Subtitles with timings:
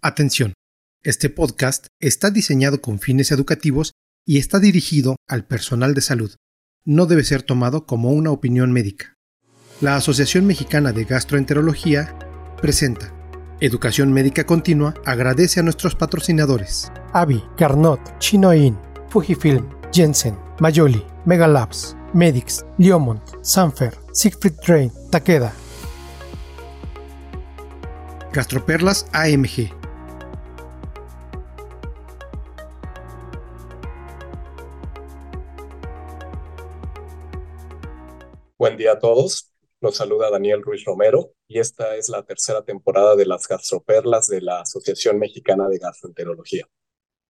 [0.00, 0.52] Atención,
[1.02, 3.94] este podcast está diseñado con fines educativos
[4.24, 6.36] y está dirigido al personal de salud.
[6.84, 9.16] No debe ser tomado como una opinión médica.
[9.80, 12.16] La Asociación Mexicana de Gastroenterología
[12.62, 13.12] presenta
[13.58, 16.92] Educación Médica Continua agradece a nuestros patrocinadores.
[17.12, 18.78] Avi, Carnot, Chinoin,
[19.08, 25.52] Fujifilm, Jensen, Mayoli, Megalabs, Medix, Liomont, Sanfer, Siegfried Train, Takeda.
[28.32, 29.76] Gastroperlas AMG
[38.58, 39.52] Buen día a todos.
[39.80, 44.40] Los saluda Daniel Ruiz Romero y esta es la tercera temporada de las gastroperlas de
[44.40, 46.68] la Asociación Mexicana de Gastroenterología.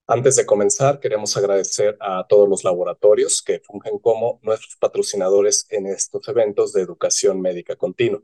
[0.07, 5.89] Antes de comenzar, queremos agradecer a todos los laboratorios que fungen como nuestros patrocinadores en
[5.89, 8.23] estos eventos de educación médica continua.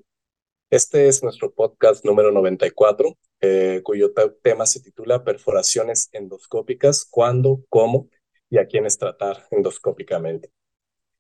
[0.70, 8.08] Este es nuestro podcast número 94, eh, cuyo tema se titula Perforaciones endoscópicas, cuándo, cómo
[8.48, 10.50] y a quiénes tratar endoscópicamente.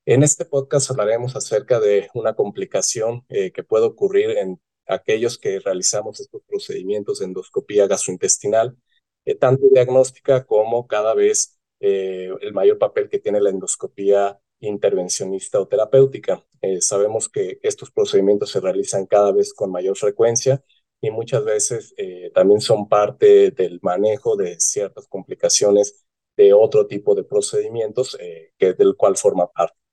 [0.06, 5.60] En este podcast hablaremos acerca de una complicación eh, que puede ocurrir en aquellos que
[5.60, 8.76] realizamos estos procedimientos de endoscopía gastrointestinal,
[9.24, 15.58] eh, tanto diagnóstica como cada vez eh, el mayor papel que tiene la endoscopía intervencionista
[15.60, 16.44] o terapéutica.
[16.80, 20.62] sabemos que estos procedimientos se realizan cada vez con mayor frecuencia
[21.00, 21.94] y muchas veces
[22.34, 28.16] también son parte del manejo de ciertas complicaciones de otro tipo de procedimientos
[28.58, 29.83] que, del cual forma parte.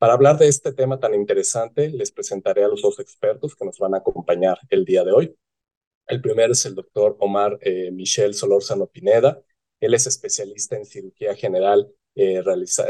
[0.00, 3.78] Para hablar de este tema tan interesante, les presentaré a los dos expertos que nos
[3.78, 5.36] van a acompañar el día de hoy.
[6.06, 9.42] El primero es el doctor Omar eh, Michel Solórzano Pineda.
[9.78, 12.42] Él es especialista en cirugía general, eh,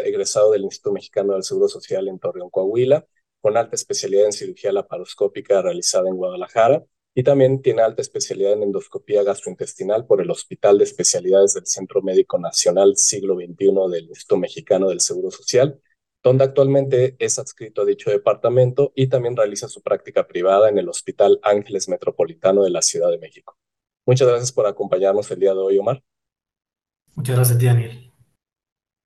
[0.04, 3.04] egresado del Instituto Mexicano del Seguro Social en Torreón, Coahuila,
[3.40, 8.62] con alta especialidad en cirugía laparoscópica realizada en Guadalajara y también tiene alta especialidad en
[8.62, 14.36] endoscopía gastrointestinal por el Hospital de Especialidades del Centro Médico Nacional Siglo XXI del Instituto
[14.36, 15.80] Mexicano del Seguro Social
[16.22, 20.88] donde actualmente es adscrito a dicho departamento y también realiza su práctica privada en el
[20.88, 23.56] Hospital Ángeles Metropolitano de la Ciudad de México.
[24.06, 26.02] Muchas gracias por acompañarnos el día de hoy, Omar.
[27.14, 28.09] Muchas gracias, Daniel.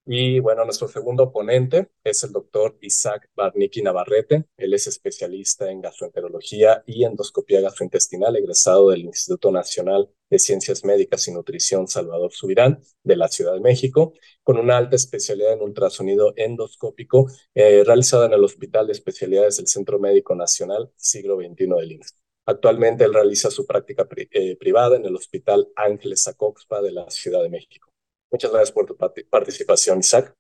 [0.06, 4.44] Y bueno, nuestro segundo ponente es el doctor Isaac Barnicki Navarrete.
[4.59, 11.26] Él es especialista en gastroenterología y endoscopía gastrointestinal, egresado del Instituto Nacional de Ciencias Médicas
[11.28, 14.12] y Nutrición Salvador Subirán de la Ciudad de México,
[14.43, 19.69] con una alta especialidad en ultrasonido endoscópico eh, realizada en el Hospital de Especialidades del
[19.69, 22.19] Centro Médico Nacional Siglo XXI del INSS.
[22.47, 27.43] Actualmente él realiza su práctica eh, privada en el Hospital Ángeles Acoxpa de la Ciudad
[27.43, 27.94] de México.
[28.34, 28.97] Muchas gracias por tu
[29.31, 30.34] participación, Isaac.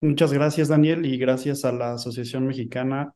[0.00, 3.14] Muchas gracias, Daniel, y gracias a la Asociación Mexicana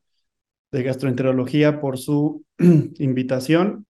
[0.71, 3.85] de Gastroenterología por su invitación.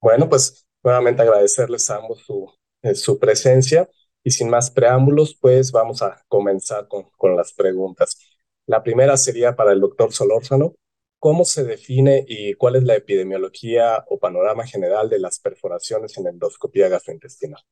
[0.00, 3.90] Bueno, pues nuevamente agradecerles a ambos su, eh, su presencia
[4.24, 8.16] y sin más preámbulos, pues vamos a comenzar con, con las preguntas.
[8.64, 10.76] La primera sería para el doctor Solórzano.
[11.18, 16.26] ¿Cómo se define y cuál es la epidemiología o panorama general de las perforaciones en
[16.26, 17.62] endoscopía gastrointestinal?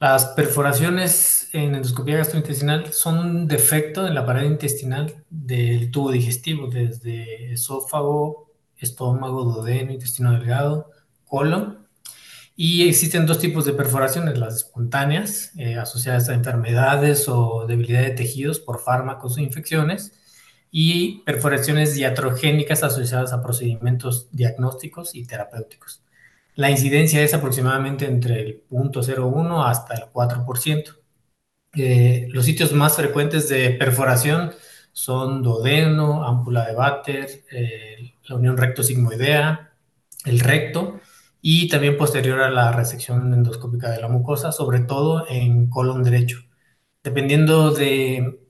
[0.00, 6.68] Las perforaciones en endoscopía gastrointestinal son un defecto en la pared intestinal del tubo digestivo,
[6.68, 10.92] desde esófago, estómago, duodeno, intestino delgado,
[11.26, 11.88] colon.
[12.54, 18.10] Y existen dos tipos de perforaciones, las espontáneas, eh, asociadas a enfermedades o debilidad de
[18.10, 20.12] tejidos por fármacos o infecciones,
[20.70, 26.02] y perforaciones diatrogénicas asociadas a procedimientos diagnósticos y terapéuticos.
[26.58, 30.96] La incidencia es aproximadamente entre el 0.01 hasta el 4%.
[31.74, 34.50] Eh, los sitios más frecuentes de perforación
[34.92, 39.72] son duodeno, ámpula de Bater, eh, la unión recto-sigmoidea,
[40.24, 41.00] el recto
[41.40, 46.38] y también posterior a la resección endoscópica de la mucosa, sobre todo en colon derecho.
[47.04, 48.40] Dependiendo de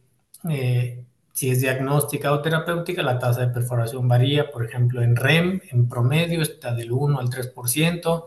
[0.48, 1.04] eh,
[1.38, 5.88] si es diagnóstica o terapéutica, la tasa de perforación varía, por ejemplo, en REM, en
[5.88, 8.24] promedio está del 1 al 3%,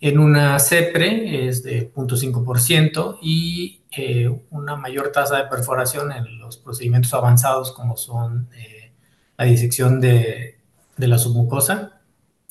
[0.00, 6.56] en una CEPRE es de 0.5% y eh, una mayor tasa de perforación en los
[6.56, 8.90] procedimientos avanzados como son eh,
[9.38, 10.58] la disección de,
[10.96, 12.00] de la submucosa,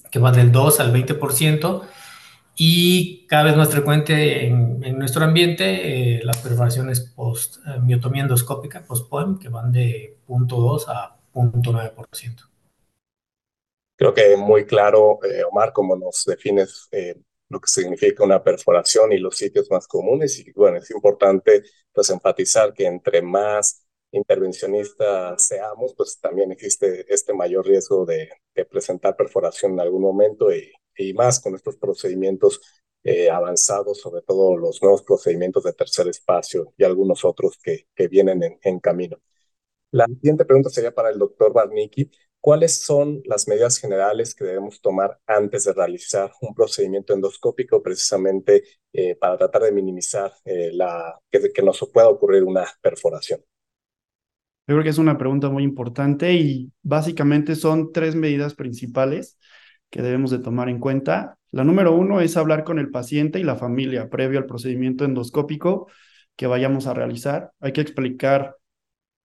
[0.09, 1.81] que va del 2 al 20%,
[2.61, 8.83] y cada vez más frecuente en, nuestro ambiente eh, las perforaciones post eh, miotomía endoscópica,
[8.83, 12.49] post-POEM, que van de 0.2 a 0.9%.
[13.95, 16.89] Creo que muy claro, eh, Omar, cómo nos defines
[17.47, 20.37] lo que significa una perforación y los sitios más comunes.
[20.39, 21.63] Y bueno, es importante
[21.93, 28.65] pues enfatizar que entre más intervencionistas seamos, pues también existe este mayor riesgo de, de
[28.65, 32.61] presentar perforación en algún momento y y más con estos procedimientos
[33.03, 38.07] eh, avanzados, sobre todo los nuevos procedimientos de tercer espacio y algunos otros que, que
[38.07, 39.17] vienen en, en camino.
[39.91, 42.11] La siguiente pregunta sería para el doctor Barnicki.
[42.41, 48.63] ¿Cuáles son las medidas generales que debemos tomar antes de realizar un procedimiento endoscópico precisamente
[48.93, 53.41] eh, para tratar de minimizar eh, la, que, que nos pueda ocurrir una perforación?
[54.67, 59.37] Yo creo que es una pregunta muy importante y básicamente son tres medidas principales
[59.89, 61.37] que debemos de tomar en cuenta.
[61.51, 65.87] La número uno es hablar con el paciente y la familia previo al procedimiento endoscópico
[66.35, 67.51] que vayamos a realizar.
[67.59, 68.55] Hay que explicar,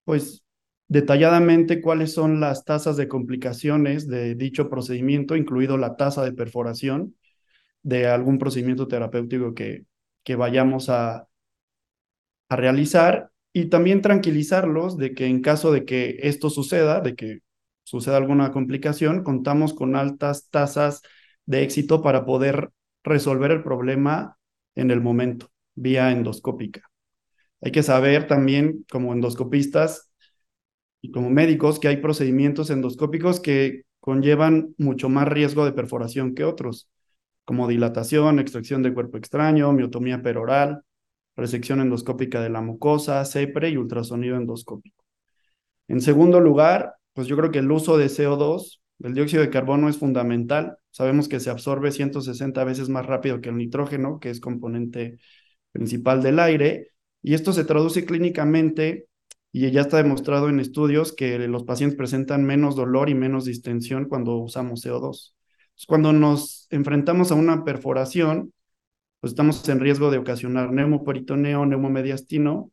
[0.05, 0.44] pues,
[0.88, 7.17] detalladamente cuáles son las tasas de complicaciones de dicho procedimiento, incluido la tasa de perforación
[7.82, 9.84] de algún procedimiento terapéutico que,
[10.25, 11.28] que vayamos a,
[12.49, 17.40] a realizar y también tranquilizarlos de que en caso de que esto suceda, de que
[17.84, 21.02] suceda alguna complicación, contamos con altas tasas
[21.46, 22.70] de éxito para poder
[23.04, 24.36] resolver el problema
[24.75, 26.82] en el momento, vía endoscópica.
[27.60, 30.10] Hay que saber también, como endoscopistas,
[31.00, 36.44] y como médicos que hay procedimientos endoscópicos que conllevan mucho más riesgo de perforación que
[36.44, 36.88] otros,
[37.44, 40.82] como dilatación, extracción de cuerpo extraño, miotomía peroral,
[41.36, 45.04] resección endoscópica de la mucosa, CEPRE y ultrasonido endoscópico.
[45.88, 49.88] En segundo lugar, pues yo creo que el uso de CO2, el dióxido de carbono
[49.88, 50.78] es fundamental.
[50.90, 55.19] Sabemos que se absorbe 160 veces más rápido que el nitrógeno, que es componente
[55.72, 56.90] principal del aire,
[57.22, 59.06] y esto se traduce clínicamente
[59.52, 64.06] y ya está demostrado en estudios que los pacientes presentan menos dolor y menos distensión
[64.06, 65.34] cuando usamos CO2.
[65.87, 68.52] cuando nos enfrentamos a una perforación,
[69.20, 72.72] pues estamos en riesgo de ocasionar neumoperitoneo, neumomediastino,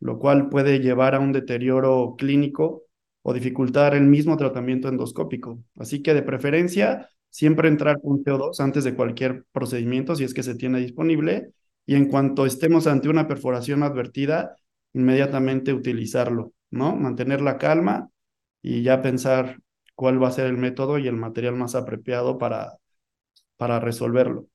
[0.00, 2.82] lo cual puede llevar a un deterioro clínico
[3.22, 5.62] o dificultar el mismo tratamiento endoscópico.
[5.76, 10.42] Así que de preferencia, siempre entrar con CO2 antes de cualquier procedimiento si es que
[10.42, 11.52] se tiene disponible
[11.86, 14.56] y en cuanto estemos ante una perforación advertida,
[14.92, 16.94] inmediatamente utilizarlo, ¿no?
[16.96, 18.10] Mantener la calma
[18.60, 19.60] y ya pensar
[19.94, 22.78] cuál va a ser el método y el material más apropiado para,
[23.56, 24.46] para resolverlo.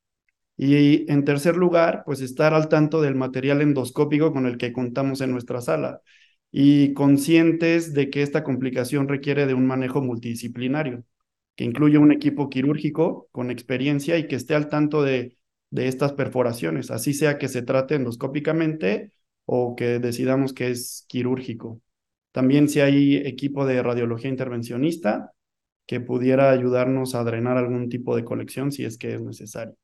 [0.57, 5.21] Y en tercer lugar, pues estar al tanto del material endoscópico con el que contamos
[5.21, 6.01] en nuestra sala
[6.59, 11.03] y conscientes de que esta complicación requiere de un manejo multidisciplinario,
[11.55, 15.37] que incluye un equipo quirúrgico con experiencia y que esté al tanto de,
[15.69, 19.13] de estas perforaciones, así sea que se trate endoscópicamente
[19.45, 21.81] o que decidamos que es quirúrgico.
[22.31, 25.33] También si hay equipo de radiología intervencionista
[25.87, 29.75] que pudiera ayudarnos a drenar algún tipo de colección si es que es necesario.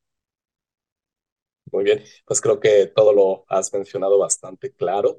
[1.72, 5.18] Muy bien, pues creo que todo lo has mencionado bastante claro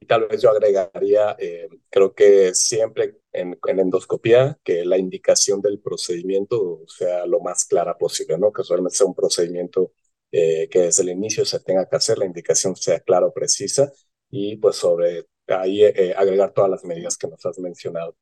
[0.00, 5.60] y tal vez yo agregaría, eh, creo que siempre en, en, endoscopía, que la indicación
[5.62, 8.52] del procedimiento sea lo más clara posible, ¿no?
[8.52, 9.92] Que realmente sea un procedimiento
[10.32, 13.92] eh, que desde el inicio se tenga que hacer, la indicación sea clara o precisa
[14.30, 18.16] y pues sobre ahí eh, agregar todas las medidas que nos has mencionado.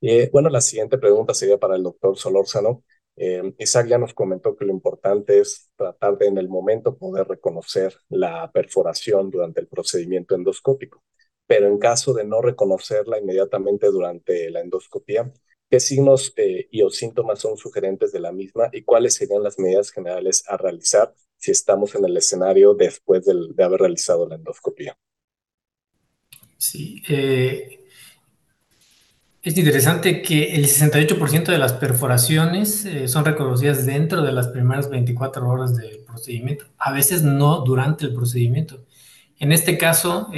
[0.00, 2.84] Y bueno, la siguiente pregunta sería para el doctor Solórzano.
[3.16, 7.28] Eh, Isaac ya nos comentó que lo importante es tratar de en el momento poder
[7.28, 11.02] reconocer la perforación durante el procedimiento endoscópico,
[11.46, 15.32] pero en caso de no reconocerla inmediatamente durante la endoscopía,
[15.70, 19.58] ¿Qué signos eh, y o síntomas son sugerentes de la misma y cuáles serían las
[19.58, 24.96] medidas generales a realizar si estamos en el escenario después de haber realizado la endoscopía?
[26.56, 27.80] Sí, eh,
[29.42, 34.88] es interesante que el 68% de las perforaciones eh, son reconocidas dentro de las primeras
[34.88, 38.84] 24 horas del procedimiento, a veces no durante el procedimiento.
[39.40, 40.28] En este caso,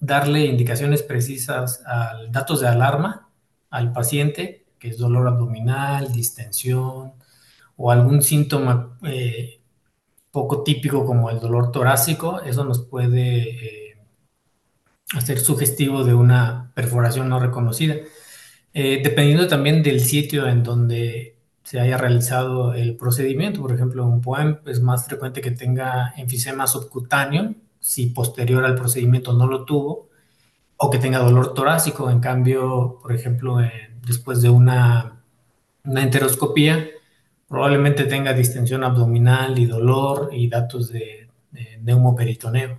[0.00, 3.28] darle indicaciones precisas a datos de alarma
[3.70, 7.12] al paciente, que es dolor abdominal, distensión
[7.76, 9.60] o algún síntoma eh,
[10.30, 13.98] poco típico como el dolor torácico, eso nos puede eh,
[15.14, 17.96] hacer sugestivo de una perforación no reconocida.
[18.72, 24.20] Eh, dependiendo también del sitio en donde se haya realizado el procedimiento, por ejemplo, un
[24.20, 30.10] POEM es más frecuente que tenga enfisema subcutáneo, si posterior al procedimiento no lo tuvo,
[30.76, 32.10] o que tenga dolor torácico.
[32.10, 33.58] En cambio, por ejemplo,
[34.06, 35.22] después de una,
[35.84, 36.88] una, enteroscopía,
[37.48, 42.78] probablemente tenga distensión abdominal y dolor y datos de, de neumoperitoneo.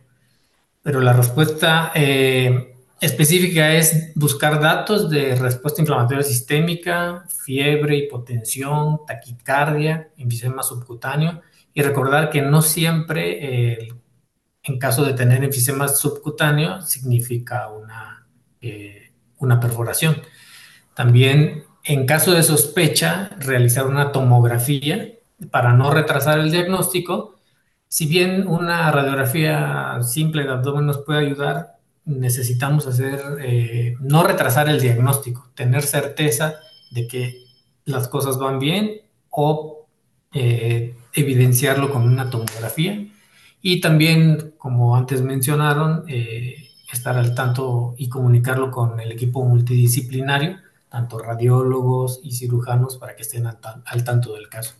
[0.81, 10.09] Pero la respuesta eh, específica es buscar datos de respuesta inflamatoria sistémica, fiebre, hipotensión, taquicardia,
[10.17, 11.41] enfisema subcutáneo
[11.73, 14.00] y recordar que no siempre el
[14.63, 18.27] en caso de tener enfisema subcutáneo, significa una,
[18.61, 20.21] eh, una perforación.
[20.93, 25.13] También, en caso de sospecha, realizar una tomografía
[25.49, 27.35] para no retrasar el diagnóstico,
[27.87, 34.69] si bien una radiografía simple de abdomen nos puede ayudar, necesitamos hacer, eh, no retrasar
[34.69, 36.55] el diagnóstico, tener certeza
[36.91, 37.43] de que
[37.85, 39.87] las cosas van bien o
[40.33, 43.07] eh, evidenciarlo con una tomografía.
[43.61, 46.55] Y también, como antes mencionaron, eh,
[46.91, 50.57] estar al tanto y comunicarlo con el equipo multidisciplinario,
[50.89, 54.73] tanto radiólogos y cirujanos, para que estén al, al tanto del caso.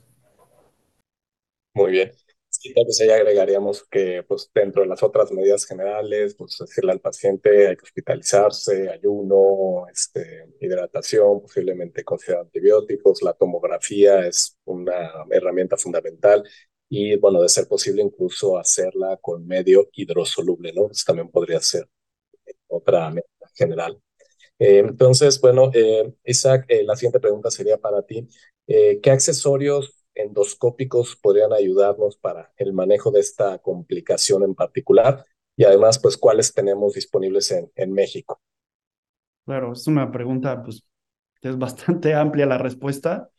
[1.74, 2.12] Muy bien.
[2.50, 6.92] Sí, tal vez ahí agregaríamos que pues, dentro de las otras medidas generales, pues decirle
[6.92, 14.94] al paciente hay que hospitalizarse, ayuno, este, hidratación, posiblemente considerar antibióticos, la tomografía es una
[15.32, 16.44] herramienta fundamental
[16.94, 20.92] y bueno, de ser posible incluso hacerla con medio hidrosoluble, ¿no?
[20.92, 21.88] Eso también podría ser
[22.68, 23.98] otra medida general.
[24.60, 28.28] Eh, entonces, bueno, eh, Isaac, eh, la siguiente pregunta sería para ti.
[28.68, 36.00] ¿Qué accesorios endoscópicos podrían ayudarnos para el manejo de esta complicación en particular y además,
[36.00, 38.42] pues, cuáles tenemos disponibles en, en México.
[39.46, 40.84] Claro, es una pregunta, pues,
[41.42, 43.30] es bastante amplia la respuesta.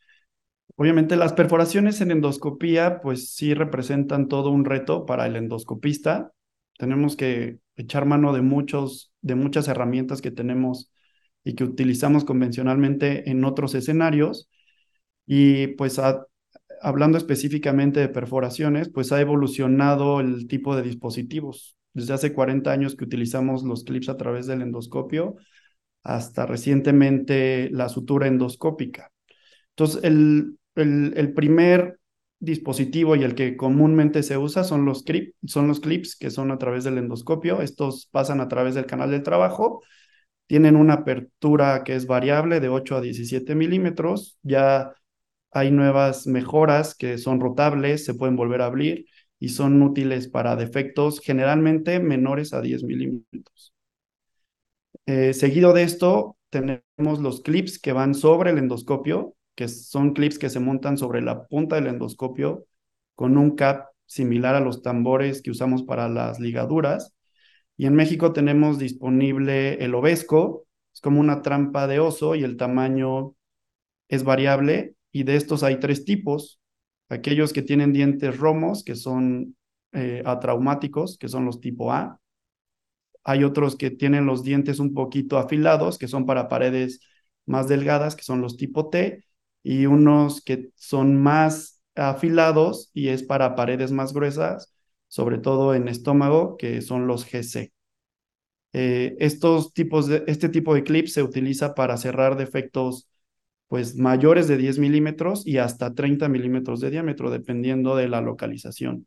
[0.77, 6.33] Obviamente las perforaciones en endoscopía, pues sí representan todo un reto para el endoscopista.
[6.79, 10.91] Tenemos que echar mano de, muchos, de muchas herramientas que tenemos
[11.45, 14.49] y que utilizamos convencionalmente en otros escenarios.
[15.27, 16.01] Y pues
[16.81, 21.77] hablando específicamente de perforaciones, pues ha evolucionado el tipo de dispositivos.
[21.95, 25.37] Desde hace 40 años que utilizamos los clips a través del endoscopio,
[26.03, 29.13] hasta recientemente la sutura endoscópica.
[29.71, 31.99] Entonces, el, el, primer
[32.41, 35.05] dispositivo y el que comúnmente se usa son los,
[35.47, 37.63] son los clips que son a través del endoscopio.
[37.63, 39.83] Estos pasan a través del canal del trabajo.
[40.47, 44.39] Tienen una apertura que es variable de 8 a 17 milímetros.
[44.43, 44.93] Ya
[45.53, 49.07] hay nuevas mejoras que son rotables, se pueden volver a abrir
[49.39, 53.75] y son útiles para defectos generalmente menores a 10 milímetros.
[55.07, 60.39] Eh, seguido de esto, tenemos los clips que van sobre el endoscopio, que son clips
[60.39, 62.67] que se montan sobre la punta del endoscopio
[63.15, 67.15] con un cap similar a los tambores que usamos para las ligaduras.
[67.77, 72.57] Y en México tenemos disponible el Obesco, es como una trampa de oso y el
[72.57, 73.35] tamaño
[74.09, 76.61] es variable y de estos hay tres tipos.
[77.09, 79.57] Aquellos que tienen dientes romos, que son
[79.93, 82.21] eh, atraumáticos, que son los tipo A.
[83.25, 87.01] Hay otros que tienen los dientes un poquito afilados, que son para paredes
[87.47, 89.25] más delgadas, que son los tipo T.
[89.63, 94.75] Y unos que son más afilados y es para paredes más gruesas,
[95.09, 97.73] sobre todo en estómago, que son los GC.
[98.75, 103.09] Eh, estos tipos de, este tipo de clips se utiliza para cerrar defectos
[103.69, 109.07] pues mayores de 10 milímetros y hasta 30 milímetros de diámetro, dependiendo de la localización.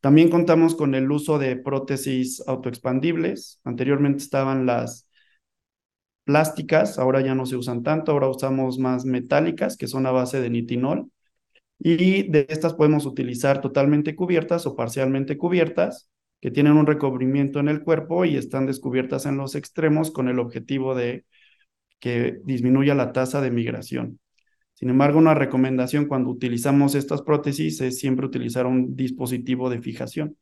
[0.00, 3.60] También contamos con el uso de prótesis autoexpandibles.
[3.64, 5.07] Anteriormente estaban las
[6.28, 10.42] plásticas, ahora ya no se usan tanto, ahora usamos más metálicas, que son a base
[10.42, 11.10] de nitinol.
[11.78, 16.10] Y de estas podemos utilizar totalmente cubiertas o parcialmente cubiertas,
[16.42, 20.38] que tienen un recubrimiento en el cuerpo y están descubiertas en los extremos con el
[20.38, 21.24] objetivo de
[21.98, 24.20] que disminuya la tasa de migración.
[24.74, 30.36] Sin embargo, una recomendación cuando utilizamos estas prótesis es siempre utilizar un dispositivo de fijación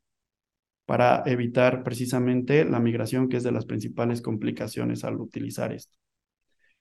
[0.86, 5.96] para evitar precisamente la migración, que es de las principales complicaciones al utilizar esto.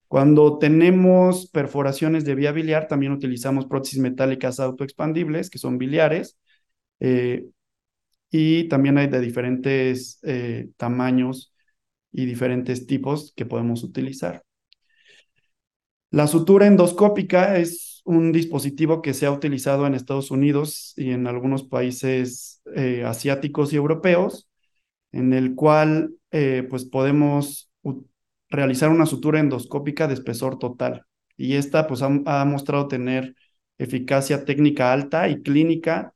[0.08, 6.38] Cuando tenemos perforaciones de vía biliar, también utilizamos prótesis metálicas autoexpandibles, que son biliares,
[7.00, 7.48] eh,
[8.30, 11.54] y también hay de diferentes eh, tamaños
[12.12, 14.44] y diferentes tipos que podemos utilizar.
[16.12, 21.28] La sutura endoscópica es un dispositivo que se ha utilizado en Estados Unidos y en
[21.28, 24.50] algunos países eh, asiáticos y europeos,
[25.12, 27.70] en el cual eh, pues podemos
[28.50, 31.06] realizar una sutura endoscópica de espesor total.
[31.38, 33.36] Y esta pues ha, mostrado tener
[33.78, 36.14] eficacia técnica alta y clínica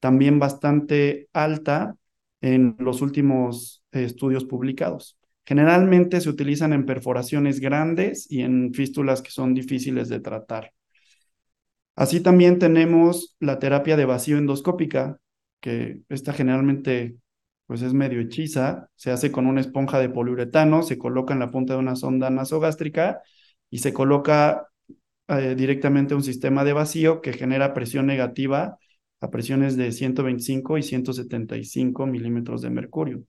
[0.00, 1.96] también bastante alta
[2.40, 5.18] en los últimos eh, estudios publicados.
[5.44, 10.72] Generalmente se utilizan en perforaciones grandes y en fístulas que son difíciles de tratar.
[11.94, 15.18] Así también tenemos la terapia de vacío endoscópica,
[15.62, 17.16] que esta generalmente
[17.66, 21.50] pues es medio hechiza, se hace con una esponja de poliuretano, se coloca en la
[21.50, 23.22] punta de una sonda nasogástrica
[23.70, 24.68] y se coloca
[25.28, 28.78] eh, directamente un sistema de vacío que genera presión negativa
[29.20, 33.24] a presiones de 125 y 175 milímetros de mercurio.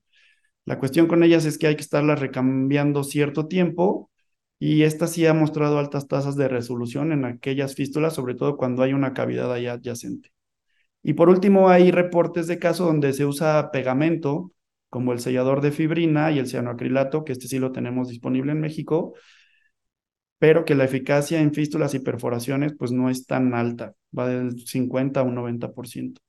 [0.65, 4.11] La cuestión con ellas es que hay que estarlas recambiando cierto tiempo
[4.59, 8.83] y esta sí ha mostrado altas tasas de resolución en aquellas fístulas, sobre todo cuando
[8.83, 10.31] hay una cavidad ahí adyacente.
[11.03, 14.51] Y por último, hay reportes de casos donde se usa pegamento,
[14.89, 18.61] como el sellador de fibrina y el cianoacrilato, que este sí lo tenemos disponible en
[18.61, 19.13] México,
[20.39, 24.59] pero que la eficacia en fístulas y perforaciones pues no es tan alta, va del
[24.65, 26.21] 50 a un 90%.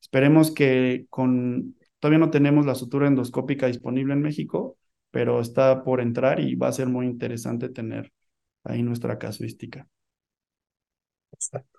[0.00, 4.78] Esperemos que con, todavía no tenemos la sutura endoscópica disponible en México,
[5.10, 8.12] pero está por entrar y va a ser muy interesante tener
[8.64, 9.86] ahí nuestra casuística.
[11.32, 11.77] Exacto.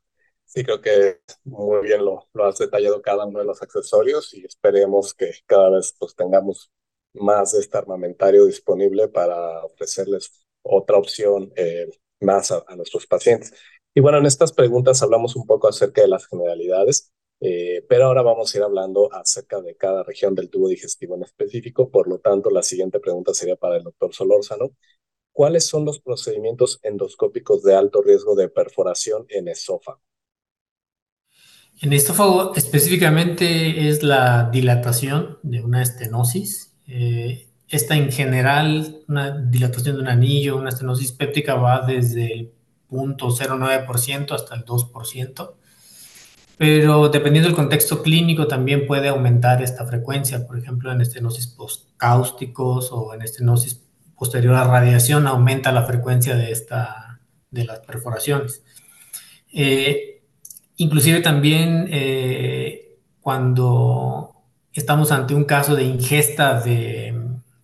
[0.50, 4.44] Sí, creo que muy bien lo, lo has detallado cada uno de los accesorios y
[4.44, 6.72] esperemos que cada vez pues, tengamos
[7.13, 11.88] más de este armamentario disponible para ofrecerles otra opción eh,
[12.22, 13.53] más a, nuestros pacientes.
[13.94, 18.24] Y bueno, en estas preguntas hablamos un poco acerca de las generalidades, eh, pero ahora
[18.24, 21.91] vamos a ir hablando acerca de cada región del tubo digestivo en específico.
[21.91, 24.72] Por lo tanto, la siguiente pregunta sería para el doctor Solórzano.
[25.32, 30.01] ¿Cuáles son los procedimientos endoscópicos de alto riesgo de perforación en esófago?
[31.82, 36.76] En estófago específicamente es la dilatación de una estenosis.
[36.88, 42.52] Eh, esta en general, una dilatación de un anillo, una estenosis péptica va desde el
[42.90, 45.54] 0.09% hasta el 2%,
[46.58, 52.90] pero dependiendo del contexto clínico también puede aumentar esta frecuencia, por ejemplo en estenosis postcáusticos
[52.92, 53.82] o en estenosis
[54.18, 57.22] posterior a radiación aumenta la frecuencia de, esta,
[57.52, 58.64] de las perforaciones.
[59.54, 60.09] Eh,
[60.82, 64.34] Inclusive también eh, cuando
[64.72, 67.14] estamos ante un caso de ingesta de,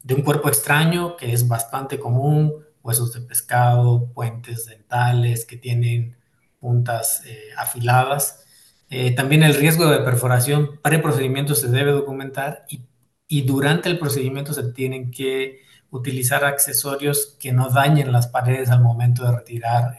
[0.10, 2.54] un cuerpo extraño, que es bastante común,
[2.84, 6.18] huesos de pescado, puentes dentales que tienen
[6.60, 8.44] puntas eh, afiladas.
[8.90, 12.82] Eh, también el riesgo de perforación pre-procedimiento se debe documentar y,
[13.30, 18.84] y, durante el procedimiento se tienen que utilizar accesorios que no dañen las paredes al
[18.84, 19.96] momento de retirar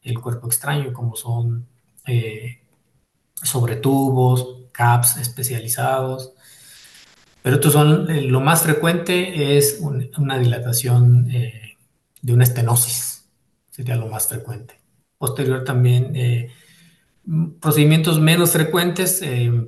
[0.00, 1.68] el cuerpo extraño, como son
[2.06, 2.60] eh,
[3.42, 6.32] sobre tubos, caps especializados.
[7.42, 9.80] Pero estos son, eh, lo más frecuente es
[10.16, 11.76] una dilatación eh,
[12.22, 13.28] de una estenosis,
[13.70, 14.80] sería lo más frecuente.
[15.18, 16.50] Posterior también,
[17.60, 19.22] procedimientos menos frecuentes,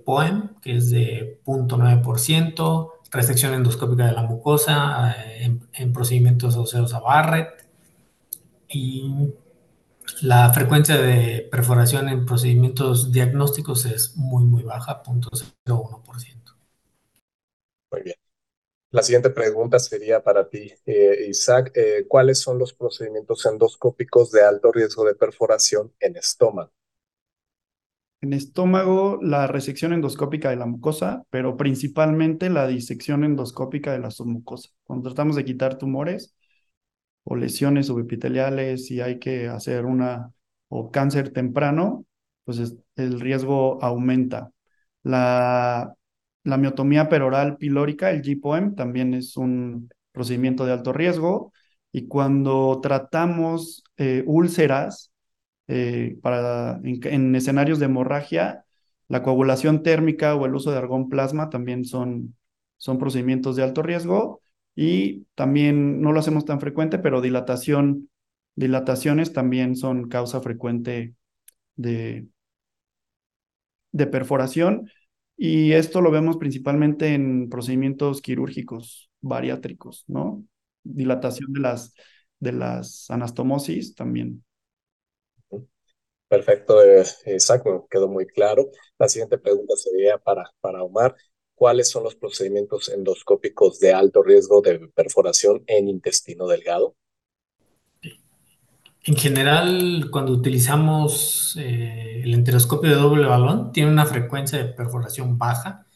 [0.04, 7.00] POEM, que es de 0.9%, resección endoscópica de la mucosa, en, en, procedimientos óseos a
[7.00, 7.66] Barrett,
[8.68, 9.32] y
[10.22, 16.56] la frecuencia de perforación en procedimientos diagnósticos es muy, muy baja, 0.01%.
[17.90, 18.16] Muy bien.
[18.90, 21.72] La siguiente pregunta sería para ti, eh, Isaac.
[21.74, 26.72] Eh, ¿Cuáles son los procedimientos endoscópicos de alto riesgo de perforación en estómago?
[28.22, 34.10] En estómago, la resección endoscópica de la mucosa, pero principalmente la disección endoscópica de la
[34.10, 34.70] submucosa.
[34.84, 36.34] Cuando tratamos de quitar tumores,
[37.26, 40.32] o lesiones subepiteliales y hay que hacer una
[40.68, 42.06] o cáncer temprano,
[42.44, 44.52] pues el riesgo aumenta.
[45.02, 45.94] La,
[46.44, 51.52] la miotomía peroral pilórica, el GPOM, también es un procedimiento de alto riesgo
[51.92, 55.12] y cuando tratamos eh, úlceras
[55.68, 58.64] eh, para, en, escenarios de hemorragia,
[59.08, 62.36] la coagulación térmica o el uso de argón plasma también son,
[62.76, 64.40] son procedimientos de alto riesgo
[64.76, 68.10] y también no lo hacemos tan frecuente, pero dilatación,
[68.56, 71.16] dilataciones también son causa frecuente
[71.76, 72.28] de,
[73.92, 74.90] de perforación.
[75.36, 80.44] Y esto lo vemos principalmente en procedimientos quirúrgicos bariátricos, ¿no?
[80.82, 81.94] Dilatación de las,
[82.40, 84.44] de las anastomosis también.
[86.28, 86.82] Perfecto,
[87.24, 88.70] exacto, quedó muy claro.
[88.98, 91.14] La siguiente pregunta sería para, para Omar
[91.56, 96.94] cuáles son los procedimientos endoscópicos de alto riesgo de perforación en intestino delgado?
[99.02, 105.38] En general, cuando utilizamos eh, el enteroscopio de doble balón, tiene una frecuencia de perforación
[105.38, 105.86] baja,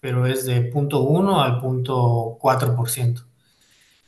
[0.00, 3.24] pero es de 0.1 al 0.4%.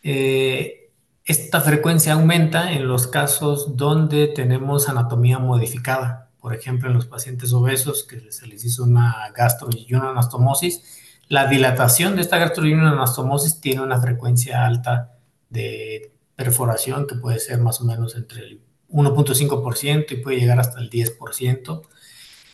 [0.04, 0.90] Eh,
[1.24, 6.21] esta frecuencia aumenta en los casos donde tenemos anatomía modificada.
[6.42, 10.82] Por ejemplo, en los pacientes obesos que se les hizo una gastro y una anastomosis,
[11.28, 15.12] la dilatación de esta anastomosis tiene una frecuencia alta
[15.48, 20.80] de perforación que puede ser más o menos entre el 1.5% y puede llegar hasta
[20.80, 21.82] el 10%.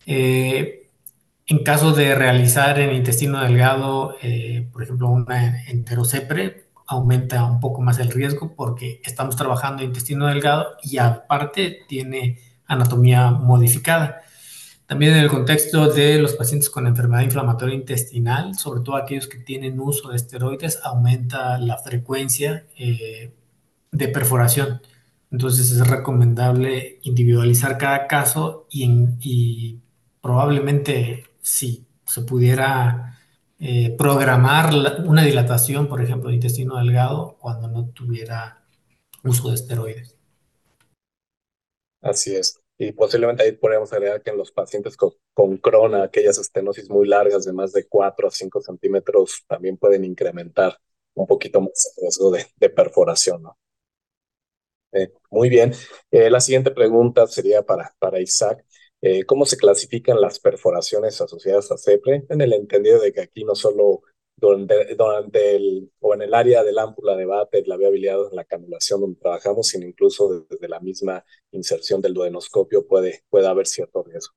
[0.05, 0.91] Eh,
[1.47, 7.81] en caso de realizar en intestino delgado, eh, por ejemplo, una enterocepre, aumenta un poco
[7.81, 14.23] más el riesgo porque estamos trabajando intestino delgado y aparte tiene anatomía modificada.
[14.89, 19.39] También en el contexto de los pacientes con enfermedad inflamatoria intestinal, sobre todo aquellos que
[19.39, 23.35] tienen uso de esteroides, aumenta la frecuencia eh,
[23.93, 24.81] de perforación.
[25.31, 29.79] Entonces es recomendable individualizar cada caso y,
[30.23, 33.19] probablemente si se pudiera
[33.59, 34.73] eh, programar
[35.05, 38.63] una dilatación, por ejemplo, de intestino delgado cuando no tuviera
[39.23, 40.18] uso de esteroides.
[42.01, 42.61] Así es.
[42.79, 45.13] Y posiblemente ahí podríamos agregar que en los pacientes con,
[45.59, 50.79] con aquellas estenosis muy largas de más de 4 a 5 centímetros, también pueden incrementar
[51.15, 53.59] un poquito más el riesgo de, de perforación, ¿no?
[54.93, 55.73] Eh, muy bien.
[56.11, 58.65] Eh, la siguiente pregunta sería para, para Isaac.
[59.01, 62.25] Eh, ¿Cómo se clasifican las perforaciones asociadas a CEPRE?
[62.29, 64.03] En el entendido de que aquí no solo
[64.41, 68.45] durante, durante el, o en el área del ámpula de bate, la viabilidad en la
[68.45, 74.03] canulación donde trabajamos, sino incluso desde la misma inserción del duodenoscopio puede, puede haber cierto
[74.03, 74.35] riesgo.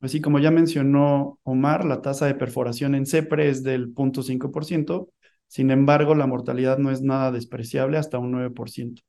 [0.00, 5.08] Así como ya mencionó Omar, la tasa de perforación en CEPRE es del 0.5%,
[5.48, 9.02] sin embargo, la mortalidad no es nada despreciable, hasta un 9%.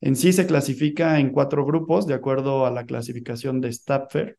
[0.00, 4.38] En sí se clasifica en cuatro grupos de acuerdo a la clasificación de Stapfer.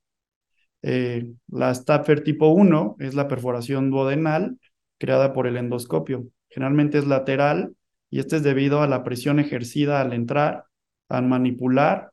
[0.81, 4.57] Eh, la Stapfer tipo 1 es la perforación duodenal
[4.97, 6.27] creada por el endoscopio.
[6.49, 7.75] Generalmente es lateral
[8.09, 10.65] y este es debido a la presión ejercida al entrar,
[11.09, 12.11] al manipular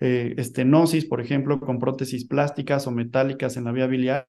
[0.00, 4.28] eh, estenosis, por ejemplo, con prótesis plásticas o metálicas en la vía biliar,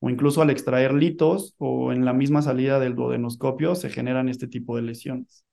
[0.00, 4.46] o incluso al extraer litos o en la misma salida del duodenoscopio se generan este
[4.46, 5.44] tipo de lesiones.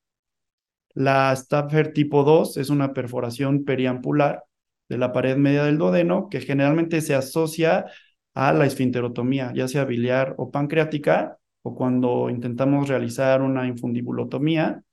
[0.93, 4.43] La Stapfer tipo 2 es una perforación periampular
[4.89, 7.86] de la pared media del duodeno que generalmente se asocia
[8.34, 14.84] a la esfinterotomía, ya sea biliar o pancreática, o cuando intentamos realizar una infundibulotomía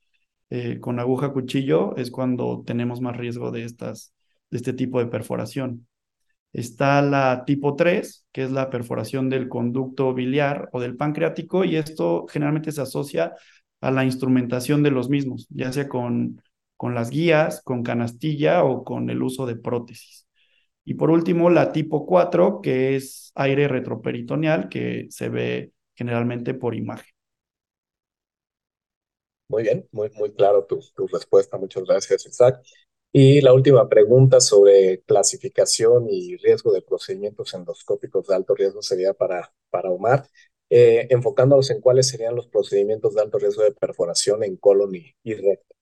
[0.49, 4.13] eh, con aguja cuchillo, es cuando tenemos más riesgo de, estas,
[4.51, 5.87] de este tipo de perforación.
[6.53, 11.75] Está la tipo 3, que es la perforación del conducto biliar o del pancreático, y
[11.75, 13.35] esto generalmente se asocia
[13.81, 16.41] a la instrumentación de los mismos, ya sea con,
[16.77, 20.27] con las guías, con canastilla o con el uso de prótesis.
[20.83, 26.75] Y por último, la tipo 4, que es aire retroperitoneal, que se ve generalmente por
[26.75, 27.13] imagen.
[29.47, 31.57] Muy bien, muy, muy claro tu, tu respuesta.
[31.57, 32.61] Muchas gracias, Isaac.
[33.11, 39.13] Y la última pregunta sobre clasificación y riesgo de procedimientos endoscópicos de alto riesgo sería
[39.13, 40.27] para, para Omar
[40.69, 45.33] eh, enfocándonos en cuáles serían los procedimientos de alto riesgo de perforación en colon y,
[45.33, 45.74] recto.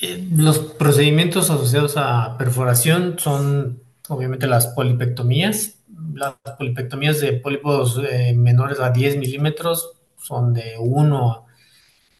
[0.00, 5.74] Eh, los procedimientos asociados a perforación son obviamente las polipectomías.
[6.14, 11.46] Las polipectomías de pólipos eh, menores a 10 milímetros son de 1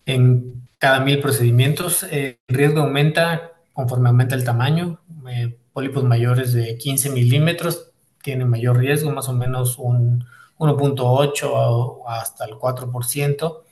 [0.06, 2.02] en cada mil procedimientos.
[2.04, 5.00] el riesgo aumenta conforme aumenta el tamaño.
[5.72, 7.90] pólipos mayores de 15 milímetros
[8.22, 10.24] tienen mayor riesgo, más o menos un
[10.58, 13.62] 1.8 hasta el 4%.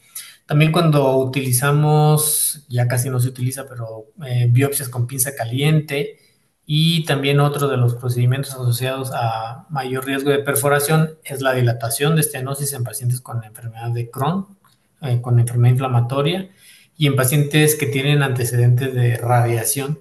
[0.46, 6.20] También cuando utilizamos, ya casi no se utiliza, pero eh, biopsias con pinza caliente
[6.64, 12.14] y también otro de los procedimientos asociados a mayor riesgo de perforación es la dilatación
[12.14, 14.56] de estenosis en pacientes con enfermedad de Crohn,
[15.02, 16.50] eh, con enfermedad inflamatoria
[16.96, 20.00] y en pacientes que tienen antecedentes de radiación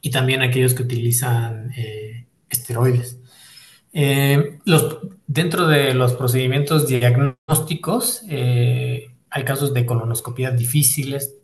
[0.00, 3.18] y también aquellos que utilizan eh, esteroides.
[5.32, 11.34] Dentro de los procedimientos diagnósticos, eh, hay casos de colonoscopía difíciles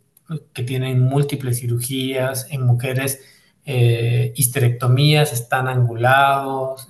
[0.53, 3.19] que tienen múltiples cirugías en mujeres,
[3.65, 6.87] eh, histerectomías, están angulados,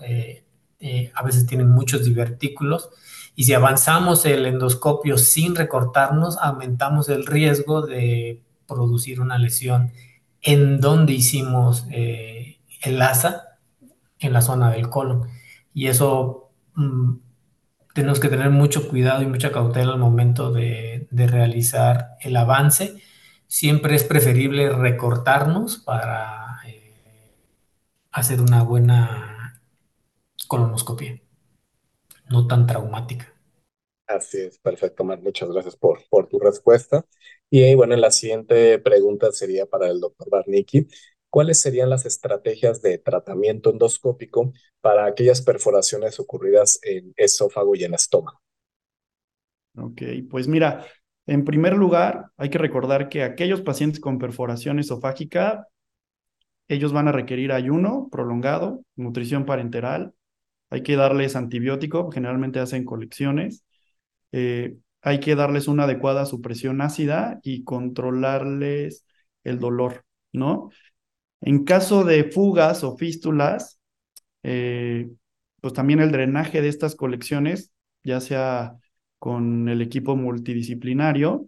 [1.14, 2.90] a veces tienen muchos divertículos.
[3.36, 9.92] Y si avanzamos el endoscopio sin recortarnos, aumentamos el riesgo de producir una lesión
[10.42, 13.50] en donde hicimos el asa,
[14.20, 15.28] en la zona del colon
[15.74, 17.14] y eso mm,
[18.00, 22.96] tenemos que tener mucho cuidado y mucha cautela al momento de, realizar el avance.
[23.46, 26.94] Siempre es preferible recortarnos para eh,
[28.12, 29.62] hacer una buena
[30.48, 31.20] colonoscopia,
[32.30, 33.34] no tan traumática.
[34.08, 35.20] Así es, perfecto, Mar.
[35.22, 37.06] Muchas gracias por, por tu respuesta.
[37.50, 40.88] Y bueno, la siguiente pregunta sería para el doctor Barnicki.
[41.30, 47.94] ¿Cuáles serían las estrategias de tratamiento endoscópico para aquellas perforaciones ocurridas en esófago y en
[47.94, 48.42] estómago?
[49.76, 50.86] Ok, pues mira,
[51.26, 55.68] en primer lugar, hay que recordar que aquellos pacientes con perforación esofágica,
[56.68, 60.14] ellos van a requerir ayuno prolongado, nutrición parenteral,
[60.70, 63.66] hay que darles antibiótico, generalmente hacen colecciones,
[64.32, 69.06] eh, hay que darles una adecuada supresión ácida y controlarles
[69.44, 70.72] el dolor, ¿no?
[71.42, 73.80] En caso de fugas o fístulas,
[74.44, 75.10] eh,
[75.62, 77.74] pues también el drenaje de estas colecciones,
[78.04, 78.76] ya sea
[79.20, 81.48] con el equipo multidisciplinario,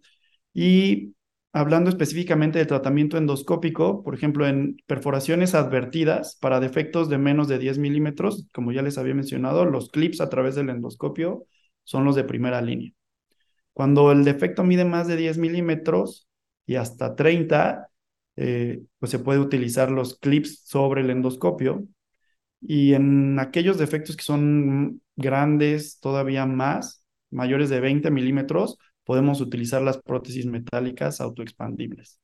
[0.54, 1.16] y
[1.54, 7.60] hablando específicamente de tratamiento endoscópico, por ejemplo, en perforaciones advertidas para defectos de menos de
[7.60, 11.46] 10 milímetros, como ya les había mencionado, los clips a través del endoscopio
[11.84, 12.92] son los de primera línea.
[13.74, 16.28] Cuando el defecto mide más de 10 milímetros
[16.66, 17.90] y hasta 30,
[18.36, 21.86] eh, pues se puede utilizar los clips sobre el endoscopio.
[22.62, 29.82] Y en aquellos defectos que son grandes, todavía más, mayores de 20 milímetros, podemos utilizar
[29.82, 32.20] las prótesis metálicas autoexpandibles.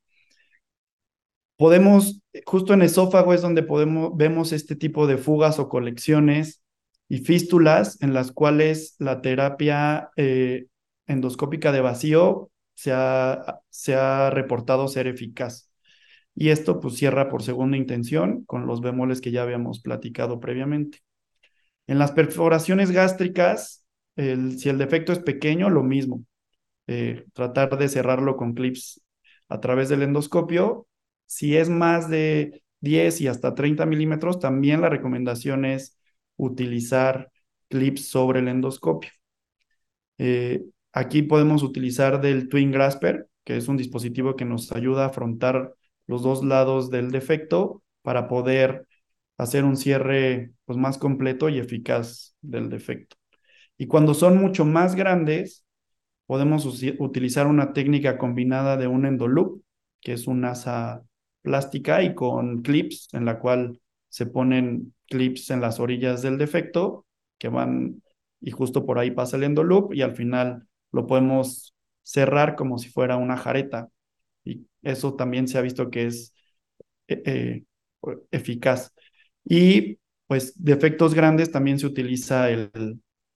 [1.58, 6.62] Podemos, justo en esófago es donde podemos, vemos este tipo de fugas o colecciones
[7.10, 10.68] y fístulas en las cuales la terapia eh,
[11.08, 15.67] endoscópica de vacío se ha, se ha reportado ser eficaz.
[16.40, 21.00] Y esto pues cierra por segunda intención con los bemoles que ya habíamos platicado previamente.
[21.88, 23.84] En las perforaciones gástricas,
[24.16, 26.24] si el defecto es pequeño, lo mismo.
[26.86, 29.02] Eh, tratar de cerrarlo con clips
[29.50, 30.86] a través del endoscopio.
[31.26, 35.98] Si es más de 10 y hasta 30 milímetros, también la recomendación es
[36.36, 37.32] utilizar
[37.68, 39.10] clips sobre el endoscopio.
[40.20, 45.08] Eh, aquí podemos utilizar del Twin Grasper, que es un dispositivo que nos ayuda a
[45.08, 45.74] afrontar
[46.08, 48.88] los dos lados del defecto para poder
[49.38, 53.16] hacer un cierre pues, más completo y eficaz del defecto.
[53.78, 55.66] Y cuando son mucho más grandes,
[56.26, 56.66] podemos
[57.00, 59.62] utilizar una técnica combinada de un endoloop,
[60.02, 61.04] que es una asa
[61.42, 67.06] plástica y con clips, en la cual se ponen clips en las orillas del defecto,
[67.38, 68.02] que van
[68.42, 72.90] y justo por ahí pasa el endoloop y al final lo podemos cerrar como si
[72.90, 73.90] fuera una jareta.
[74.48, 76.34] Y eso también se ha visto que es
[77.08, 77.66] eh, eh,
[78.32, 78.92] eficaz.
[79.46, 82.72] Y pues defectos grandes también se utiliza el,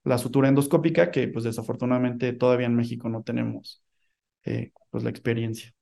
[0.04, 3.82] la sutura endoscópica, que pues desafortunadamente todavía en México no tenemos
[4.44, 5.72] eh, pues la experiencia.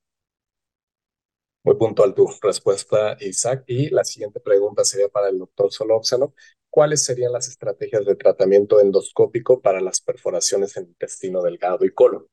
[1.62, 3.64] Muy puntual tu respuesta, Isaac.
[3.66, 6.34] Y la siguiente pregunta sería para el doctor Solóxano.
[6.70, 12.26] ¿Cuáles serían las estrategias de tratamiento endoscópico para las perforaciones en intestino delgado y colon?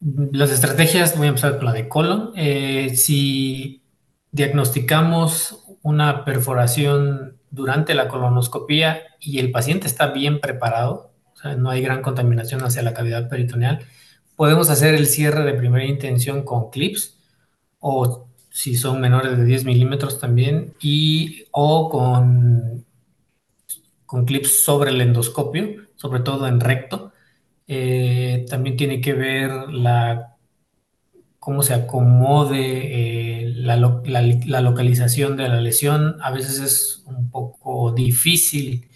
[0.00, 2.32] Las estrategias, voy a empezar con la de colon.
[2.36, 3.82] Eh, si
[4.30, 11.10] diagnosticamos una perforación durante la colonoscopía y el paciente está bien preparado,
[11.56, 13.80] no hay gran contaminación hacia la cavidad peritoneal,
[14.36, 17.18] podemos hacer el cierre de primera intención con clips
[17.80, 22.84] o si son menores de 10 milímetros también y o con,
[24.06, 27.12] con clips sobre el endoscopio, sobre todo en recto.
[27.68, 30.38] Eh, también tiene que ver la
[31.38, 33.76] cómo se acomode eh, la,
[34.60, 36.16] localización de la lesión.
[36.22, 38.88] A veces es un poco difícil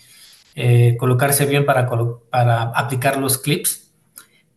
[0.55, 1.89] eh, colocarse bien para,
[2.75, 3.91] aplicar los clips,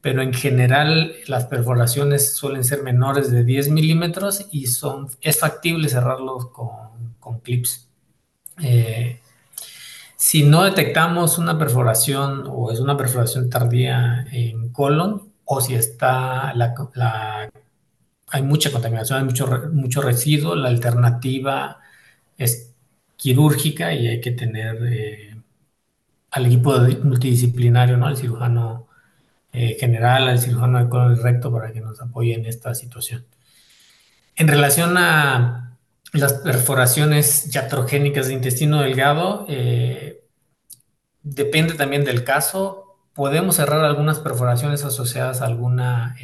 [0.01, 5.89] pero en general las perforaciones suelen ser menores de 10 milímetros y son, es factible
[5.89, 7.89] cerrarlos con, clips.
[10.15, 16.53] Si no detectamos una perforación o es una perforación tardía en colon, o si está
[16.53, 17.49] la,
[18.27, 21.79] hay mucha contaminación, hay mucho, mucho residuo, la alternativa
[22.37, 22.73] es
[23.17, 25.35] quirúrgica y hay que tener eh,
[26.31, 26.73] al equipo
[27.03, 28.07] multidisciplinario, ¿no?
[28.07, 28.87] al cirujano
[29.53, 33.25] eh, general, al cirujano de colon recto para que nos apoye en esta situación.
[34.35, 35.64] En relación a
[36.15, 40.23] las perforaciones iatrogénicas de intestino delgado, eh,
[41.23, 42.97] depende también del caso.
[43.13, 46.15] Podemos cerrar algunas perforaciones asociadas a alguna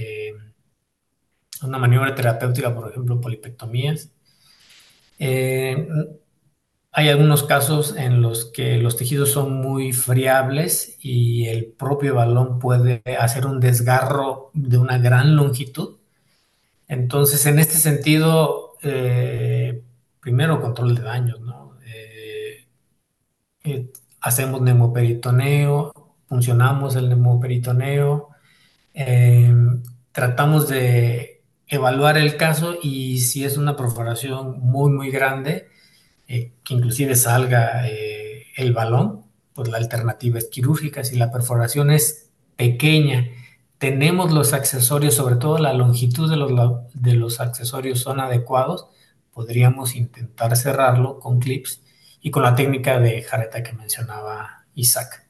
[1.64, 4.10] una maniobra terapéutica, por ejemplo, polipectomías.
[5.20, 5.88] Eh,
[6.92, 12.60] hay algunos casos en los que los tejidos son muy friables y el propio balón
[12.60, 15.98] puede hacer un desgarro de una gran longitud.
[16.88, 19.82] Entonces, en este sentido, eh,
[20.20, 21.78] primero control de daños, ¿no?
[23.64, 23.92] Eh,
[24.22, 25.94] hacemos neumoperitoneo,
[26.28, 28.30] funcionamos el neumoperitoneo,
[30.12, 31.42] tratamos de
[31.72, 35.70] evaluar el caso y si es una perforación muy, muy grande,
[36.28, 41.04] eh, que inclusive salga eh, el balón, pues la alternativa es quirúrgica.
[41.04, 43.30] Si la perforación es pequeña,
[43.82, 46.52] tenemos los accesorios, sobre todo la longitud de los,
[46.94, 48.88] de los accesorios son adecuados,
[49.34, 51.82] podríamos intentar cerrarlo con clips
[52.22, 55.28] y con la técnica de jareta que mencionaba Isaac.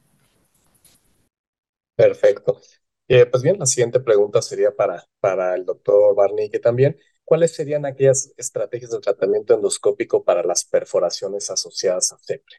[1.96, 2.60] Perfecto.
[3.08, 7.54] Eh, pues bien, la siguiente pregunta sería para, para el doctor Barney, que también, ¿cuáles
[7.54, 12.58] serían aquellas estrategias de tratamiento endoscópico para las perforaciones asociadas a CEPRE?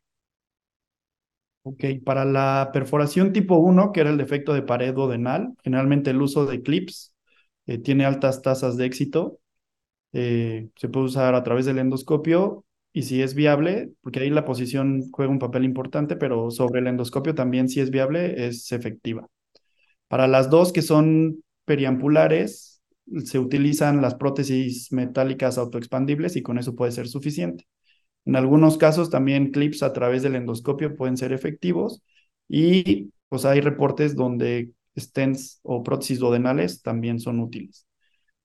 [1.66, 6.22] Ok, para la perforación tipo 1, que era el defecto de pared duodenal, generalmente el
[6.22, 7.16] uso de clips
[7.68, 9.40] eh, tiene altas tasas de éxito.
[10.14, 14.46] Eh, se puede usar a través del endoscopio y si es viable, porque ahí la
[14.46, 19.28] posición juega un papel importante, pero sobre el endoscopio también si es viable es efectiva.
[20.10, 22.82] Para las dos que son periampulares,
[23.26, 27.68] se utilizan las prótesis metálicas autoexpandibles y con eso puede ser suficiente.
[28.26, 32.02] En algunos casos también clips a través del endoscopio pueden ser efectivos
[32.48, 37.88] y pues hay reportes donde stents o prótesis duodenales también son útiles.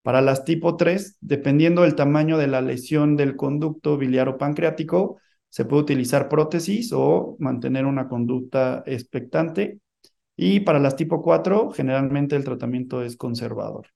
[0.03, 5.19] Para las tipo 3, dependiendo del tamaño de la lesión del conducto biliar o pancreático,
[5.51, 9.81] se puede utilizar prótesis o mantener una conducta expectante.
[10.37, 13.89] Y para las tipo 4, generalmente el tratamiento es conservador.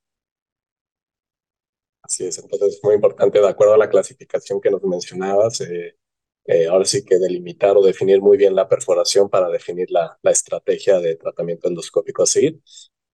[2.02, 5.96] Así es, entonces es muy importante, de acuerdo a la clasificación que nos mencionabas, eh,
[6.46, 10.98] eh, ahora sí que delimitar o definir muy bien la perforación para definir la, estrategia
[11.00, 12.60] de tratamiento endoscópico a seguir.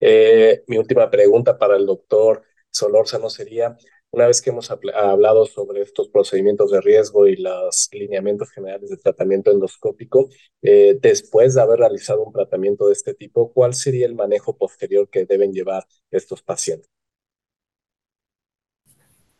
[0.00, 3.76] Eh, mi última pregunta para el doctor Solórzano sería,
[4.10, 8.96] una vez que hemos hablado sobre estos procedimientos de riesgo y los lineamientos generales de
[8.96, 10.28] tratamiento endoscópico,
[10.62, 15.26] después de haber realizado un tratamiento de este tipo, ¿cuál sería el manejo posterior que
[15.26, 16.97] deben llevar estos pacientes?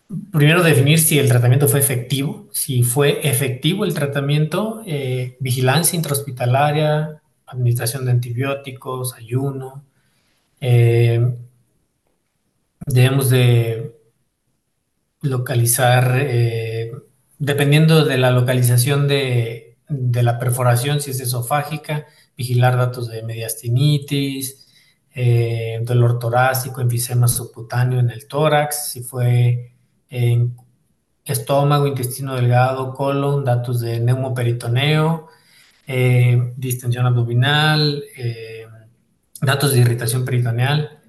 [0.09, 7.21] Primero definir si el tratamiento fue efectivo, si fue efectivo el tratamiento, eh, vigilancia intrahospitalaria,
[7.47, 9.85] administración de antibióticos, ayuno.
[10.62, 11.35] Eh,
[12.87, 13.97] debemos de
[15.21, 16.90] localizar, eh,
[17.38, 24.66] dependiendo de la localización de, de, la perforación, si es esofágica, vigilar datos de mediastinitis,
[25.83, 29.78] dolor torácico, enfisema subcutáneo en el tórax, si fue
[30.09, 30.57] en
[31.25, 35.29] estómago, intestino delgado, colon, datos de neumoperitoneo,
[35.87, 38.66] eh, distensión abdominal, eh,
[39.40, 41.01] datos de irritación peritoneal,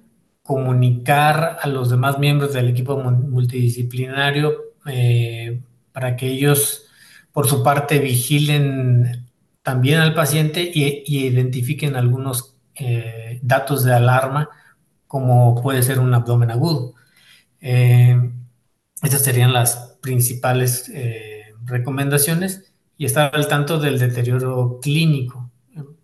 [0.42, 5.60] comunicar a los demás miembros del equipo multidisciplinario eh,
[5.92, 6.86] para que ellos,
[7.32, 9.26] por su parte, vigilen
[9.62, 12.56] también al paciente y, y identifiquen algunos
[13.42, 14.48] datos de alarma,
[15.06, 16.94] como puede ser un abdomen agudo.
[19.02, 25.50] Estas serían las principales eh, recomendaciones y estar al tanto del deterioro clínico.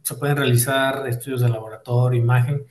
[0.03, 2.67] Se pueden realizar estudios de laboratorio, imagen,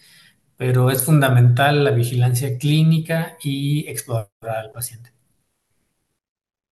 [0.57, 5.11] pero es fundamental la vigilancia clínica y explorar al paciente.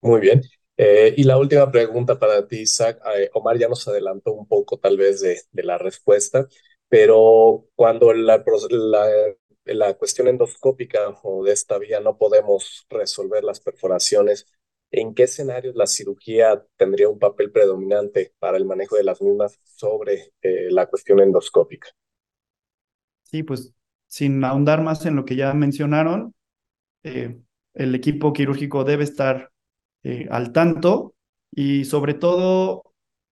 [0.00, 0.42] Muy bien.
[0.76, 3.00] Eh, y la última pregunta para ti, Isaac.
[3.16, 6.46] Eh, Omar ya nos adelantó un poco tal vez de, la respuesta,
[6.88, 9.06] pero cuando la, la,
[9.64, 14.46] la cuestión endoscópica o de esta vía no podemos resolver las perforaciones,
[14.90, 19.58] ¿en qué escenarios la cirugía tendría un papel predominante para el manejo de las mismas
[19.64, 21.88] sobre eh, la cuestión endoscópica?
[23.22, 23.72] Sí, pues
[24.06, 26.34] sin ahondar más en lo que ya mencionaron,
[27.02, 27.40] eh,
[27.74, 29.50] el equipo quirúrgico debe estar
[30.04, 31.14] eh, al tanto
[31.50, 32.84] y sobre todo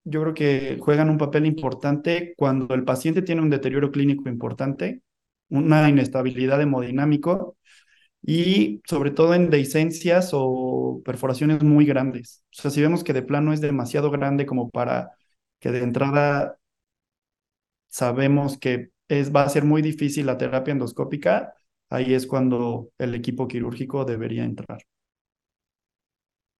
[0.05, 5.03] yo creo que juegan un papel importante cuando el paciente tiene un deterioro clínico importante
[5.53, 7.57] una inestabilidad hemodinámico
[8.23, 12.45] y sobre todo en dehiscencias o perforaciones muy grandes.
[12.59, 15.13] O sea, si vemos que de plano es demasiado grande como para
[15.61, 16.59] que de entrada
[17.89, 21.55] sabemos que es, va a ser muy difícil la terapia endoscópica,
[21.91, 24.79] ahí es cuando el equipo quirúrgico debería entrar.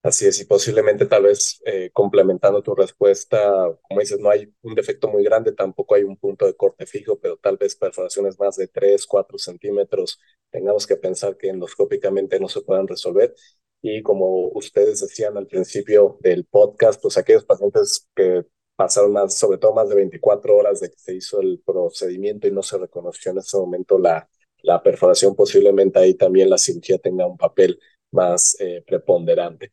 [0.05, 3.39] Así es, y posiblemente tal vez eh, complementando tu respuesta,
[3.83, 7.21] como dices, no hay un defecto muy grande, tampoco hay un punto de corte fijo,
[7.21, 10.19] pero tal vez perforaciones más de 3, 4 centímetros,
[10.51, 13.33] tengamos que pensar que endoscópicamente no se puedan resolver.
[13.81, 19.59] Y como ustedes decían al principio del podcast, pues aquellos pacientes que pasaron más, sobre
[19.59, 23.31] todo más de 24 horas de que se hizo el procedimiento y no se reconoció
[23.31, 24.29] en ese momento la,
[24.63, 27.79] la perforación, posiblemente ahí también la cirugía tenga un papel
[28.11, 29.73] más eh, preponderante.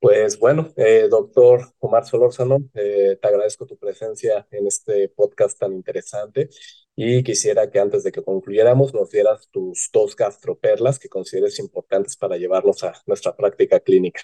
[0.00, 5.72] Pues bueno, eh, doctor Omar Solórzano, eh, te agradezco tu presencia en este podcast tan
[5.72, 6.50] interesante
[6.94, 12.16] y quisiera que antes de que concluyéramos nos dieras tus dos gastroperlas que consideres importantes
[12.16, 14.22] para llevarnos a nuestra práctica clínica.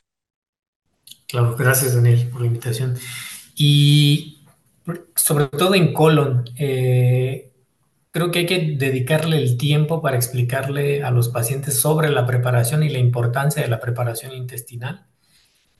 [1.27, 2.97] Claro, gracias Daniel por la invitación.
[3.57, 4.47] Y
[5.17, 7.51] sobre todo en colon, eh,
[8.13, 12.85] creo que hay que dedicarle el tiempo para explicarle a los pacientes sobre la preparación
[12.85, 15.09] y la importancia de la preparación intestinal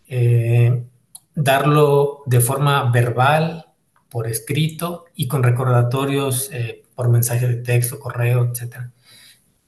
[0.09, 0.85] eh,
[1.35, 3.67] darlo de forma verbal,
[4.09, 8.91] por escrito y con recordatorios eh, por mensaje de texto, correo, etc.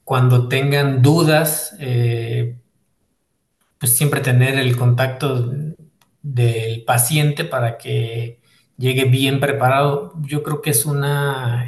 [0.04, 2.56] Cuando tengan dudas, eh,
[3.78, 5.52] pues siempre tener el contacto
[6.22, 8.40] del paciente para que
[8.76, 10.14] llegue bien preparado.
[10.22, 11.66] Yo creo que es una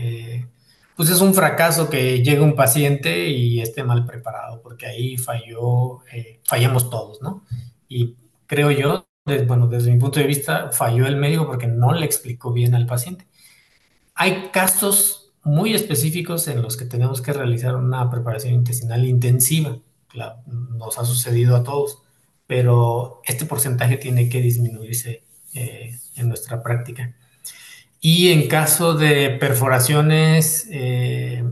[0.98, 6.04] pues es un fracaso que llegue un paciente y esté mal preparado, porque ahí falló,
[6.12, 7.44] eh, fallamos todos, ¿no?
[7.88, 8.16] Y
[8.48, 9.06] creo yo,
[9.46, 12.86] bueno, desde mi punto de vista, falló el médico porque no le explicó bien al
[12.86, 13.26] paciente.
[14.14, 19.78] Hay casos muy específicos en los que tenemos que realizar una preparación intestinal intensiva.
[20.46, 22.02] nos ha sucedido a todos,
[22.46, 25.22] pero este porcentaje tiene que disminuirse
[25.54, 27.14] eh, en nuestra práctica.
[28.00, 31.44] Y en caso de perforaciones, eh,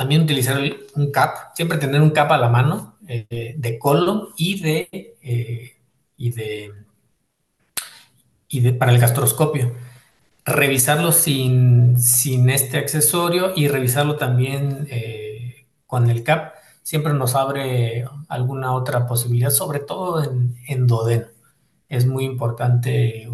[0.00, 0.58] también utilizar
[0.94, 5.72] un CAP, siempre tener un CAP a la mano eh, de colon y de, eh,
[6.20, 6.72] y de,
[8.48, 9.74] y de, para el gastroscopio.
[10.44, 14.88] Revisarlo sin, sin este accesorio y revisarlo también
[15.86, 21.26] con el CAP siempre nos abre alguna otra posibilidad, sobre todo en, en Dodeno.
[21.88, 23.28] Es muy importante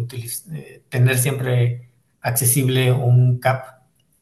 [0.89, 1.89] tener siempre
[2.21, 3.65] accesible un CAP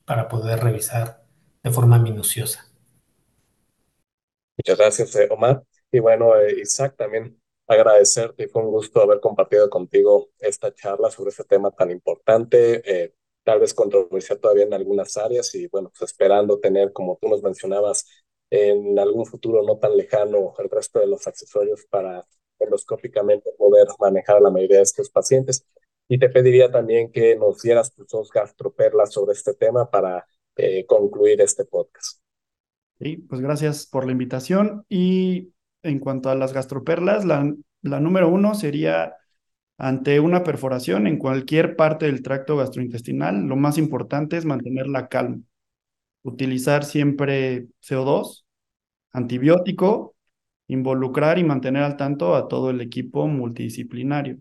[0.05, 1.23] para poder revisar
[1.63, 2.65] de forma minuciosa.
[4.57, 5.63] Muchas gracias, eh, Omar.
[5.91, 7.37] Y bueno, eh, Isaac, también
[7.67, 12.81] agradecerte y fue un gusto haber compartido contigo esta charla sobre este tema tan importante,
[12.85, 13.13] eh,
[13.43, 17.43] tal vez controversial todavía en algunas áreas y bueno, pues esperando tener, como tú nos
[17.43, 18.07] mencionabas,
[18.49, 22.25] en algún futuro no tan lejano el resto de los accesorios para
[22.59, 25.65] endoscópicamente poder manejar a la mayoría de estos pacientes.
[26.07, 30.85] Y te pediría también que nos dieras tus dos gastroperlas sobre este tema para eh,
[30.85, 32.21] concluir este podcast.
[32.99, 34.85] Sí, pues gracias por la invitación.
[34.87, 35.51] Y
[35.85, 37.43] en cuanto a las gastroperlas, la,
[37.99, 39.13] número uno sería
[39.77, 45.07] ante una perforación en cualquier parte del tracto gastrointestinal, lo más importante es mantener la
[45.07, 45.41] calma.
[46.23, 48.45] Utilizar siempre CO2,
[49.11, 50.15] antibiótico,
[50.67, 54.39] involucrar y mantener al tanto a todo el equipo multidisciplinario.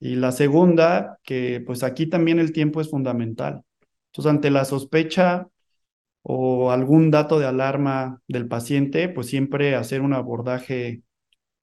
[0.00, 3.64] Y la segunda, que pues aquí también el tiempo es fundamental.
[4.06, 5.48] Entonces, ante la sospecha
[6.30, 11.02] o algún dato de alarma del paciente, pues siempre hacer un abordaje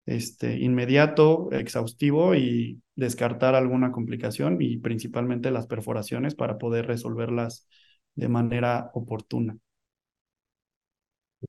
[0.08, 7.68] este, inmediato, exhaustivo y descartar alguna complicación y principalmente las perforaciones para poder resolverlas
[8.16, 9.56] de manera oportuna.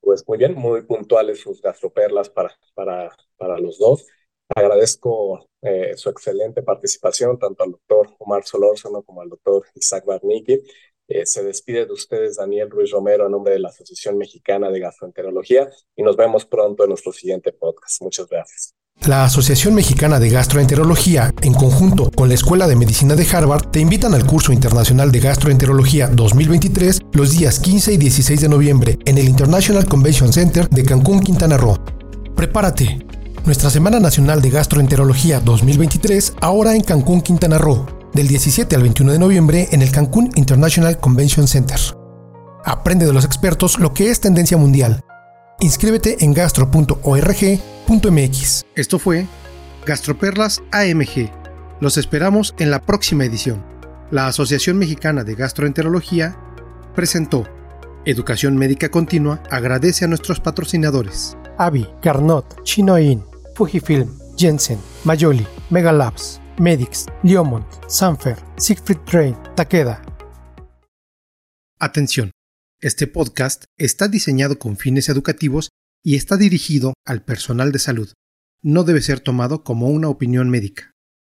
[0.02, 4.06] Pues muy bien, muy puntuales sus gastroperlas para, para, para los dos.
[4.54, 10.60] Agradezco eh, su excelente participación, tanto al doctor Omar Solórzano como al doctor Isaac Barnicki.
[11.08, 14.80] Eh, se despide de ustedes Daniel Ruiz Romero a nombre de la Asociación Mexicana de
[14.80, 18.02] Gastroenterología y nos vemos pronto en nuestro siguiente podcast.
[18.02, 18.74] Muchas gracias.
[19.06, 23.78] La Asociación Mexicana de Gastroenterología, en conjunto con la Escuela de Medicina de Harvard, te
[23.78, 29.18] invitan al curso internacional de Gastroenterología 2023 los días 15 y 16 de noviembre en
[29.18, 31.76] el International Convention Center de Cancún, Quintana Roo.
[32.34, 33.06] Prepárate
[33.46, 37.86] nuestra Semana Nacional de Gastroenterología 2023 ahora en Cancún, Quintana Roo,
[38.16, 41.78] del 17 al 21 de noviembre en el Cancún International Convention Center.
[42.64, 45.04] Aprende de los expertos lo que es tendencia mundial.
[45.60, 46.96] Inscríbete en gastro.org.mx.
[48.74, 49.26] Esto fue
[49.86, 51.30] Gastroperlas AMG.
[51.80, 53.64] Los esperamos en la próxima edición.
[54.10, 56.36] La Asociación Mexicana de Gastroenterología
[56.94, 57.46] presentó
[58.06, 61.36] Educación Médica Continua agradece a nuestros patrocinadores.
[61.58, 70.00] Avi, Carnot, Chinoin, Fujifilm, Jensen, Mayoli, Megalabs, Medix, Liomont, Sanfer, Siegfried Train, Takeda.
[71.78, 72.30] Atención,
[72.80, 75.68] este podcast está diseñado con fines educativos
[76.02, 78.10] y está dirigido al personal de salud.
[78.62, 80.92] No debe ser tomado como una opinión médica.